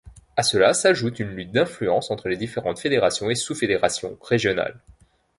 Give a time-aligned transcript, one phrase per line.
[0.35, 4.79] À cela s'ajoute une lutte d'influence entre les différentes fédérations et sous-fédérations régionales.